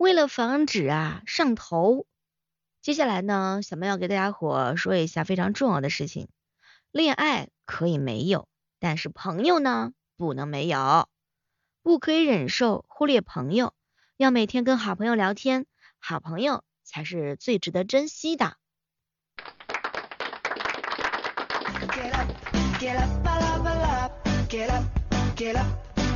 [0.00, 2.06] 为了防止啊上头，
[2.80, 6.30] 接下来呢，小妹要给大家伙说一下非常重要的事情。
[6.90, 11.06] 恋爱可以没有，但是朋友呢不能没有，
[11.82, 13.74] 不可以忍受忽略朋友，
[14.16, 15.66] 要每天跟好朋友聊天，
[15.98, 18.56] 好朋友才是最值得珍惜的。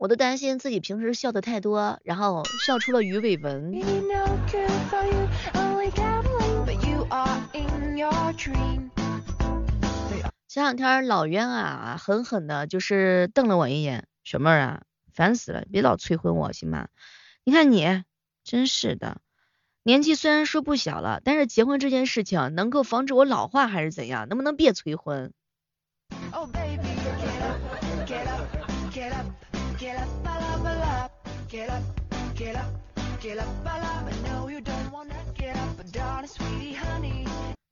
[0.00, 3.70] 我都担心自己平时笑的太多，然后笑出了鱼尾纹。
[10.48, 16.88] 前两天老冤啊，狠狠的就是瞪了我一眼，小妹儿啊，烦死了，别老催婚我行吗？
[17.44, 18.02] 你看你，
[18.42, 19.20] 真是的，
[19.82, 24.30] 年纪虽然说不小了，但是结婚这件事情能够防止我老化还是怎样？
[24.30, 25.34] 能不能别催婚？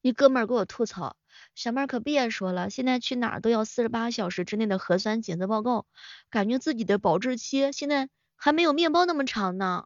[0.03, 1.15] 一哥们儿给我吐槽，
[1.55, 5.87] 小妹儿可别说了，现在去哪儿都要四十八小时之内的核酸检测报告，
[6.29, 9.85] 感觉自己的保质期现在还没有面包那么长呢。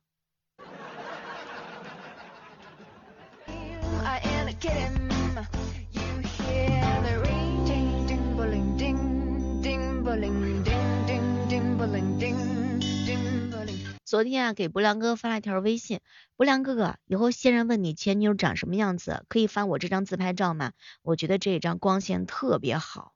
[14.12, 16.00] 昨天啊，给不良哥发了一条微信，
[16.36, 20.72] 不良哥哥，以后新人问你前女友长什么样子，可以发我这张自拍照吗？
[21.00, 23.14] 我觉得这一张光线特别好。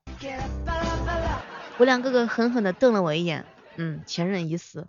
[1.77, 4.87] 不良哥哥狠狠的瞪了我一眼，嗯，前任已死。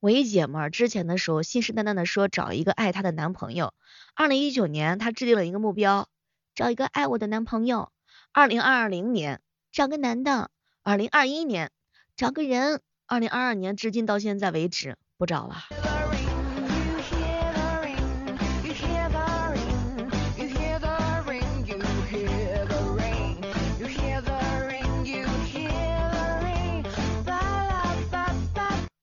[0.00, 3.74] 我一姐们儿之前的时候信誓旦旦的说找一个爱她的男朋友，
[4.14, 6.08] 二零一九年她制定了一个目标，
[6.54, 7.92] 找一个爱我的男朋友，
[8.32, 10.50] 二零二零年找个男的，
[10.82, 11.70] 二零二一年。
[12.20, 15.56] 找个人，二零二二年至今到现在为止不找了。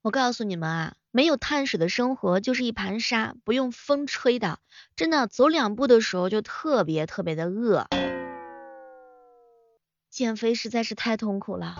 [0.03, 4.59] 我告诉你们啊，没有碳水的生活就是一盘沙，不用风吹的，
[4.95, 7.87] 真的走两步的时候就特别特别的饿。
[10.11, 11.75] 减肥实在是太痛苦了。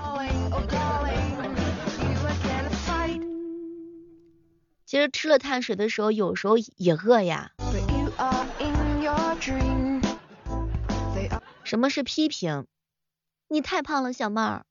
[4.87, 7.51] 其实吃了碳水的时候，有时候也饿呀。
[11.65, 12.65] 什么是批评？
[13.49, 14.65] 你太胖了，小妹儿。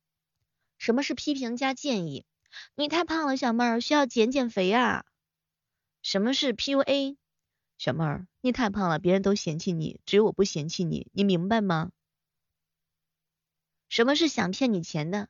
[0.78, 2.24] 什么是批评加建议？
[2.74, 5.04] 你太胖了，小妹儿，需要减减肥啊。
[6.00, 7.18] 什么是 PUA？
[7.76, 11.90] 小妹儿，你太胖了，别人都嫌弃你，只有我不嫌弃你，你明白吗？
[13.90, 15.28] 什么是想骗你钱的？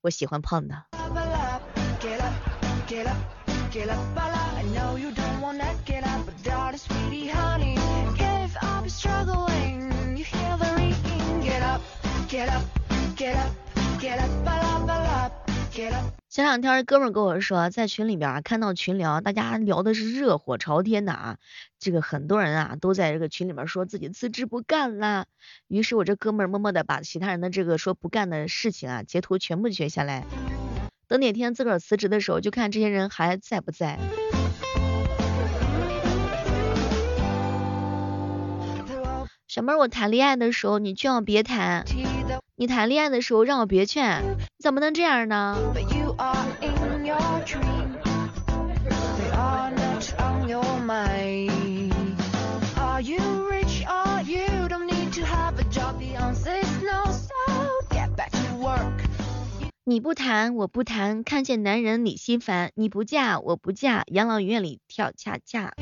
[0.00, 0.86] 我喜欢胖的。
[3.72, 4.12] Get up，get
[6.04, 6.04] up，get
[12.48, 14.18] up，get
[15.90, 21.38] up 前两天哥们跟我说，在群里边啊看到群聊，大家聊的是热火朝天的啊，
[21.78, 25.24] 这个很多人啊都在这个群里面说自己辞职不干了。
[25.68, 30.26] 于是我这哥们默默的把其他人的这个说不干的事情啊截图全部截下来。
[31.12, 33.98] 等哪天自个儿辞职的时候，就看这些人还在不在。
[39.46, 41.84] 小妹儿，我谈恋爱的时候你劝我别谈，
[42.56, 44.22] 你谈恋爱的时候让我别劝，
[44.58, 45.58] 怎么能这样呢？
[59.92, 65.74] 你不谈我不谈，看见男人你心烦，你不嫁我不嫁，养老院里跳恰恰。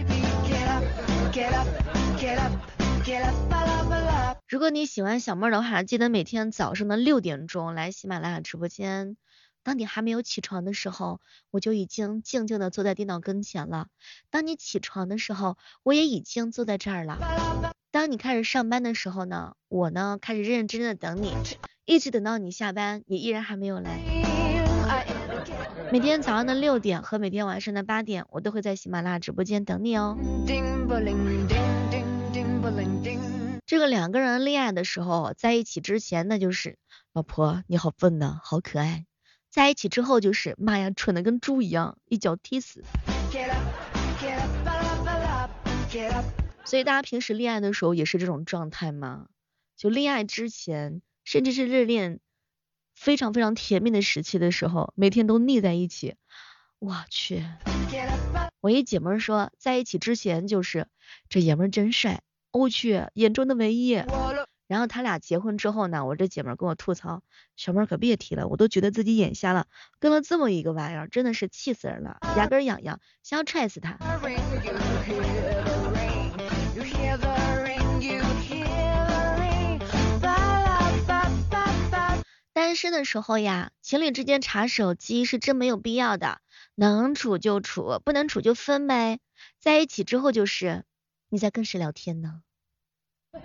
[4.48, 9.16] 如果你喜欢小妹的话，记得每天早上的六点钟来喜马拉雅直播间。
[9.62, 11.20] 当你还没有起床的时候，
[11.52, 13.84] 我就已经静静的坐在电脑跟前了；
[14.28, 17.16] 当你起床的时候，我也已经坐在这儿了。
[17.92, 21.32] 当你开始上班的时候呢，我呢开始认认真真的等你，
[21.90, 23.98] 一直等到你下班，你依然还没有来。
[25.90, 30.16] 每天早上的六点和每天晚上的八点，我都会在喜马拉雅直播间等你哦。
[33.66, 36.78] 这个两个人恋爱的时候，在一起之前那就是
[37.12, 39.06] 老婆你好笨呐，好可爱；
[39.50, 42.84] 在一起之后就是妈呀，蠢的跟猪一样，一脚踢死。
[46.64, 49.26] 所以大家平时恋爱的时候也是这种状态吗？
[49.76, 52.18] 就恋爱之前，甚至是热恋
[52.96, 56.16] 非常非常甜蜜的时期的时候，每天都腻在一起。
[56.80, 57.46] 我去，
[58.60, 60.88] 我一姐妹说，在一起之前就是
[61.28, 63.92] 这爷们真帅，我去眼中的唯一。
[64.66, 67.22] 然后他俩结婚之后呢，我这姐妹跟我吐槽，
[67.56, 69.68] 小妹可别提了，我都觉得自己眼瞎了，
[70.00, 73.96] 跟了这么一个玩意儿，真的是气死人了，牙根痒痒，想要踹死他。
[82.80, 86.40] 身的时候呀，情侣之间查手机是真没有必要的，
[86.74, 89.20] 能处就处，不能处就分呗。
[89.58, 90.84] 在一起之后就是
[91.28, 92.40] 你在跟谁聊天呢？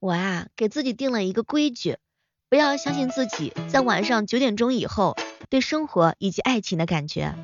[0.00, 1.96] 我啊，给自己定了一个规矩，
[2.50, 5.16] 不要相信自己在晚上九点钟以后
[5.48, 7.34] 对生活以及爱情的感觉。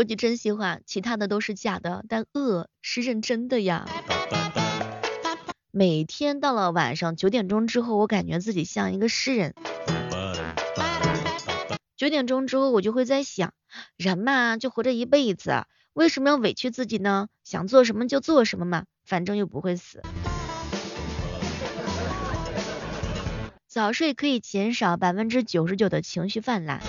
[0.00, 3.86] 说句真心话，其他的都是假的，但饿是认真的呀。
[5.70, 9.54] 每天到了晚上九点钟之后，我感觉自己像一个诗人。
[11.98, 13.52] 九点钟之后，我就会在想，
[13.98, 15.66] 人嘛，就活这一辈子。
[15.92, 17.28] 为什么要委屈自己呢？
[17.44, 20.00] 想做什么就做什么嘛，反正又不会死。
[23.68, 26.80] 早睡可以减少百分之九十九的情绪泛滥。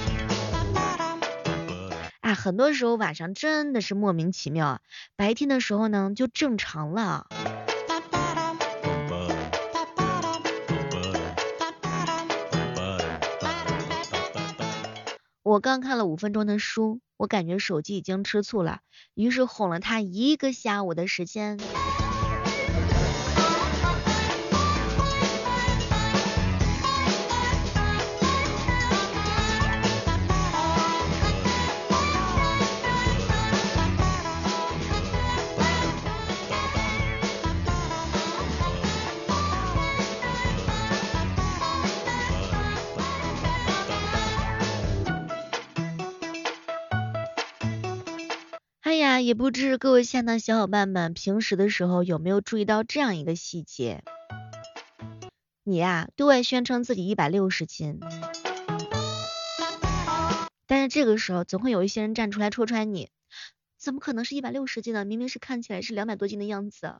[2.33, 4.79] 很多时候晚上真的是莫名其妙啊，
[5.15, 7.27] 白天的时候呢就正常了。
[15.43, 18.79] 我刚看了五分钟的书，我感觉手机已经吃醋了，
[19.15, 21.59] 于是哄了他一个下午的时间。
[49.21, 54.03] 也不知各位亲爱的小伙伴们，平时的时候有没有注意到这样一个细节？
[55.63, 57.99] 你呀，对外宣称自己一百六十斤，
[60.65, 63.09] 但是这个时候总会有一些人站出来戳穿你，
[63.77, 65.05] 怎么可能是一百六十斤呢？
[65.05, 66.95] 明明是看起来是两百多斤的样子。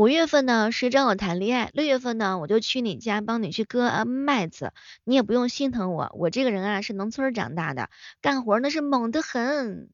[0.00, 1.70] 五月份呢，谁找我谈恋爱？
[1.74, 4.72] 六月份呢，我就去你家帮你去割麦子，
[5.04, 7.90] 你也不用心疼我，我这个人啊是农村长大的，
[8.22, 9.90] 干活那是猛得很。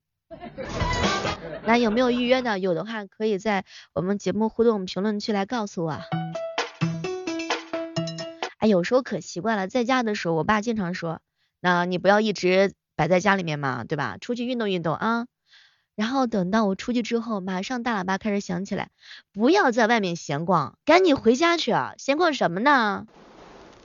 [1.64, 2.60] 来，有没有预约的？
[2.60, 3.64] 有的话可以在
[3.94, 5.98] 我们节目互动评论区来告诉我。
[8.58, 11.20] 哎，有时候可习惯了，在家的时候，我爸经常说，
[11.58, 14.18] 那你不要一直摆在家里面嘛，对吧？
[14.20, 15.26] 出去运动运动啊。
[15.96, 18.90] 然后等到我出去之后，马上大喇叭开始响起来，
[19.32, 21.94] 不要在外面闲逛，赶紧回家去啊！
[21.96, 23.06] 闲逛什么呢？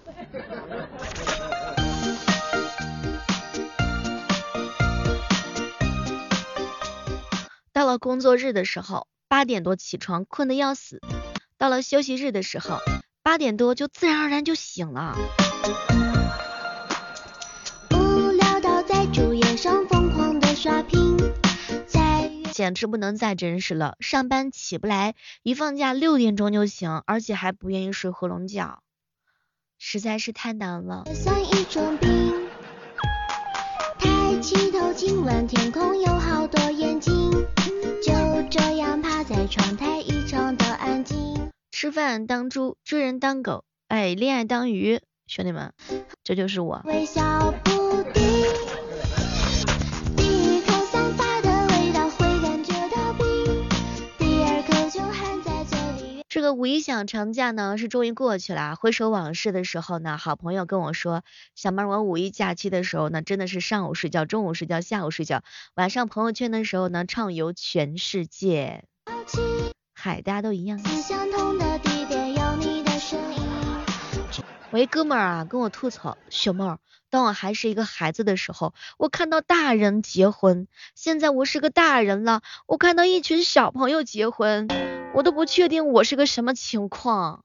[7.72, 10.98] 到了工作日的时候，八点多起床，困得要死；
[11.58, 12.80] 到了休息日的时候，
[13.24, 15.16] 八点多就自然而然就醒了。
[17.94, 21.01] 无聊到在主页上疯狂的刷屏。
[22.52, 28.84] 简直不能再真实了，上班起不来，一放假六点钟就醒，而且还不愿意睡回笼觉，
[29.80, 31.06] 实在是太难了。
[31.16, 32.10] 算一种病
[33.98, 37.14] 抬起头，亲吻天空，有好多眼睛，
[38.04, 38.14] 就
[38.50, 41.18] 这样趴在窗台，异常的安静。
[41.72, 45.74] 吃饭当猪，追人当狗，哎，恋爱当鱼，兄弟们，
[46.24, 46.82] 这就是我。
[46.86, 48.04] 微笑不
[56.42, 61.22] 这个五一小长假呢是终于过去了，回首往事的时候呢，好朋友跟我说，
[61.54, 65.44] 小妹儿，我五一假期的时候呢，真的是上午睡觉，中午睡觉，下午睡觉，
[65.76, 68.86] 晚上朋友圈的时候呢，畅游全世界。
[69.94, 70.80] 嗨，大家都一样。
[74.72, 76.80] 我一哥们儿啊跟我吐槽，小妹儿，
[77.12, 84.68] 当我还是一个孩子的时候，我看到大人结婚，现在我是个大人了，我看到一群小朋友结婚。
[85.14, 87.44] 我都不确定我是个什么情况，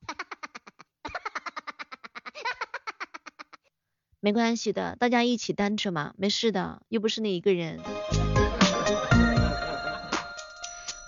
[4.21, 7.81] 没关系的，大家一起单着嘛，没事的，又不是你一个人。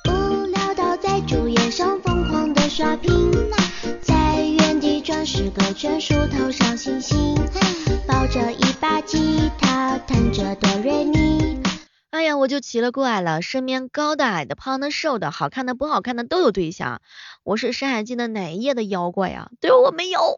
[0.07, 3.33] 无聊到在主页上疯狂的刷屏，
[4.01, 7.35] 在原地转十个圈数头上星星，
[12.39, 17.03] 我就奇了怪了，身边高的、矮的、胖的、瘦的、好看的、不好看的都有对象。
[17.43, 19.51] 我是山海经的哪一页的妖怪呀？
[19.61, 20.37] 对我没有。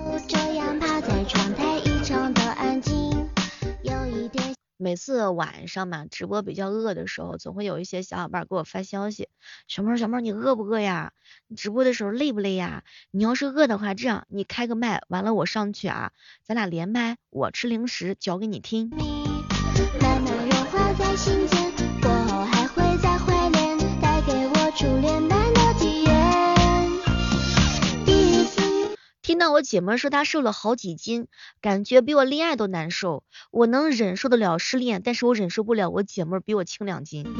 [4.78, 9.28] 每次晚上嘛，直播比较饿的时候，总会有一些小伙伴给我发消息：
[9.68, 11.12] 小妹儿，小妹儿，你饿不饿呀？
[11.48, 12.82] 你直播的时候累不累呀？
[13.10, 18.90] 你要是饿的话，这样你开个麦，完了我上去啊，咱俩连麦，我吃零食，嚼给你听。
[29.30, 31.28] 听到我姐们说她瘦了好几斤，
[31.62, 33.22] 感觉比我恋爱都难受。
[33.52, 37.32] 我能忍受得了失恋，但是我忍受不了我姐们比我轻两斤。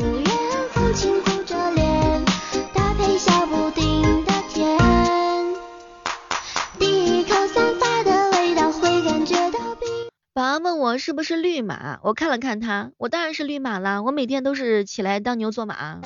[10.32, 15.98] 保安问我是不是绿马，我看了看他，我当然是绿马啦，我每天都是起来当牛做马。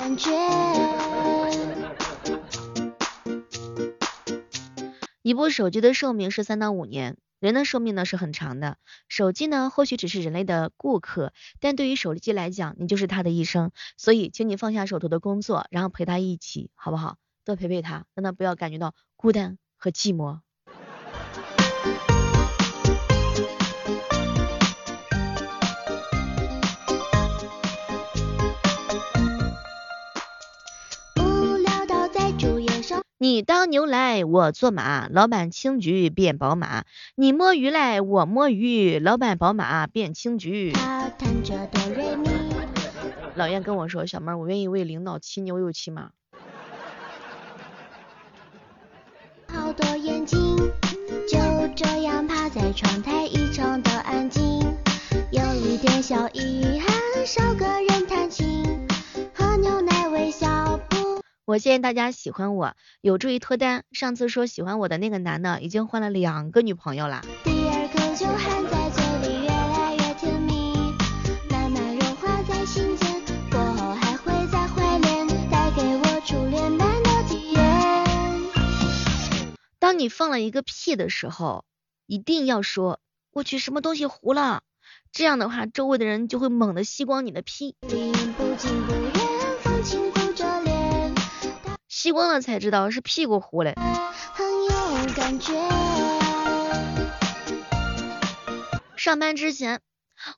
[5.25, 8.77] 一部手机的寿命是三到五年，人的寿命呢是很长的。
[9.07, 13.71] 手机呢或许只是人类的顾客，但对于手机来讲，你就是他的一生。
[13.97, 17.17] 所以，请你放下手头的工作，然后陪他一起，好不好？
[17.43, 20.44] 多陪陪他，让他不要感觉到孤单和寂寞。
[33.25, 36.83] 你当牛来，我做马，老板青桔变宝马；
[37.15, 40.71] 你摸鱼来，我摸鱼，老板宝马变青桔。
[43.33, 46.11] 老燕跟我说，小妹儿，我愿意为领导骑牛又骑马。
[49.47, 50.55] 好多眼睛
[51.27, 51.39] 就
[51.75, 54.43] 这样趴在窗台，异常的安静，
[55.31, 56.64] 有一点小遗憾，
[61.55, 63.85] 我建议大家喜欢我，有助于脱单。
[63.93, 67.21] 上次说喜欢我的那个男的，已经换了两个女朋友了。
[79.79, 81.63] 当你放了一个屁的时候，
[82.05, 82.99] 一定要说
[83.31, 84.63] 我去什么东西糊了，
[85.13, 87.77] 这样的话，周围的人就会猛地吸光你的屁。
[92.05, 93.73] 吸光了才知道是屁股糊了。
[98.95, 99.81] 上班之前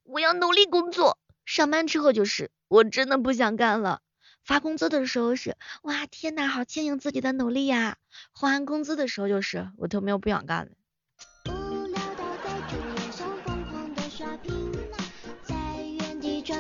[0.04, 4.00] 我要努力工作，上班之后就是我真的不想干了。
[4.46, 7.98] 发工资的时候是哇天呐，好庆幸自己的努力呀。
[8.32, 10.72] 还完工资的时候就是我都没有不想干了。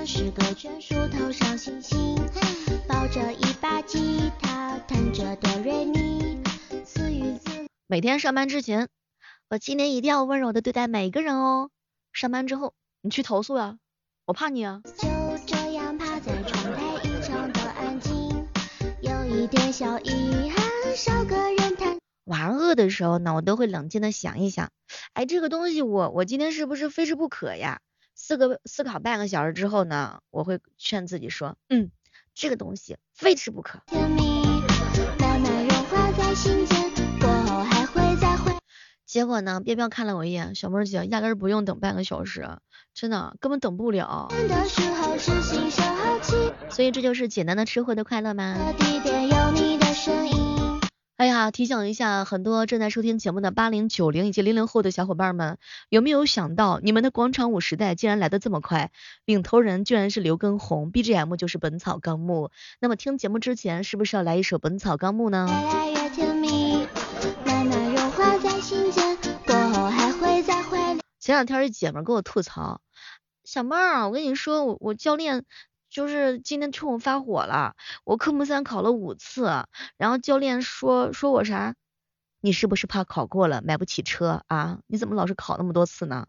[0.09, 2.15] 十个圈数头上星星，
[2.87, 6.41] 抱着一把吉他，弹着哆瑞咪，
[6.85, 7.67] 自娱自。
[7.87, 8.87] 每天上班之前，
[9.49, 11.71] 我今天一定要温柔的对待每一个人哦。
[12.13, 13.79] 上班之后，你去投诉呀，
[14.25, 14.81] 我怕你啊。
[14.85, 15.09] 就
[15.45, 18.47] 这样趴在窗台，异常的安静，
[19.01, 21.97] 有一点小遗憾，少个人谈。
[22.23, 24.71] 晚上饿的时候呢，我都会冷静的想一想，
[25.11, 27.81] 哎，这个东西我我今天是不是非吃不可呀？
[28.19, 31.91] 四个思考半个小时之后呢，我会劝自己说，嗯，
[32.33, 33.79] 这个东西非吃不可。
[39.05, 42.57] 结果呢，彪彪看了我一眼，小妹儿姐压根不用等半个小时，
[42.95, 44.27] 真的根本等不了。
[46.69, 48.57] 所以这就是简单的吃货的快乐吗？
[51.51, 55.57] 提醒一下很多正在收听节目的八零九零以及零零后的小伙伴们，
[55.89, 58.91] 有没有想到你们的广场舞时代竟然来得这么快？
[59.25, 62.47] 领头人居然是刘畊宏，BGM 就是《本草纲目》。
[62.79, 65.47] 那么听节目之前是不是要来一首《本草纲目》呢？
[71.19, 72.81] 前两天儿一姐们儿给我吐槽：
[73.43, 75.45] 小妹儿，我跟你说，我我教练。
[75.89, 79.65] 就是今天冲我发火了，我科目三考了五次，
[79.97, 81.75] 然后教练说说我啥？
[82.39, 84.79] 你是不是怕考过了买不起车啊？
[84.87, 86.27] 你怎么老是考那么多次呢？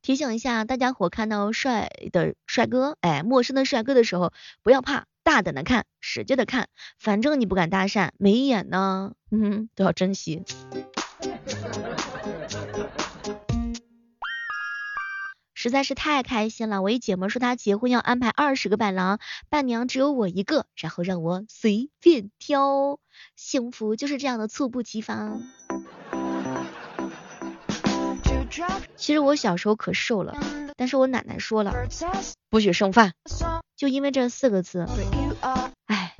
[0.00, 10.44] 提醒一下大家伙，看到帅的帅哥，哎，陌生的帅哥的时候，不要怕，大胆的看，使劲的看，反正你不敢搭讪，没眼呢，嗯，都要珍惜。
[15.60, 23.00] 实在是太开心了，我一姐们说她结婚要安排二十个伴郎，伴娘只有我一个，然后让我随便挑，
[23.34, 25.42] 幸福就是这样的猝不及防。
[28.94, 30.38] 其实我小时候可瘦了，
[30.76, 31.74] 但是我奶奶说了，
[32.50, 33.14] 不许剩饭，
[33.76, 34.86] 就因为这四个字，
[35.86, 36.14] 唉，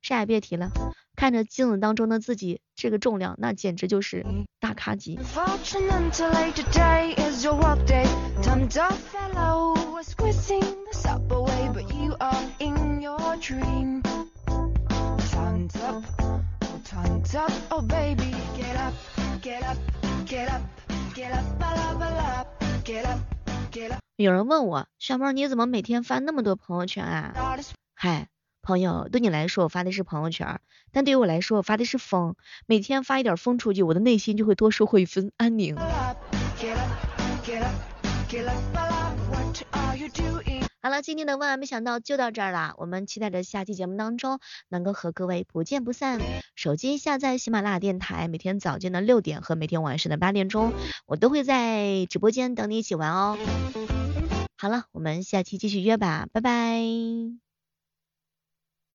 [0.00, 0.70] 啥也别提了。
[1.24, 4.26] 看着镜子当中的自己，这个重量那简直就是
[4.60, 5.18] 大咖级。
[24.16, 27.32] 有人问我，小猫你怎么每天发那么多朋友圈啊？
[27.94, 28.28] 嗨。
[28.64, 30.58] 朋友，对你来说我发的是朋友圈，
[30.90, 32.34] 但对于我来说我发的是风。
[32.66, 35.76] 每天发一点风出去，我的内心就会多收获一分安宁。
[40.80, 44.38] 好了，今天的万万没想到就到这儿啦，我们期待着下期节目当中
[44.70, 46.20] 能够和各位不见不散。
[46.56, 50.72] 手机下载喜马拉雅电台，每天早间的六点和每天晚上的八点钟，
[51.06, 53.38] 我都会在直播间等你一起玩哦。
[54.56, 57.43] 好了，我们下期继续约吧，拜拜。